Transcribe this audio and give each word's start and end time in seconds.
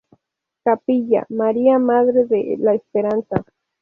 Capilla: 0.65 1.27
"María 1.29 1.77
Madre 1.77 2.25
de 2.25 2.55
la 2.59 2.73
Esperanza". 2.73 3.43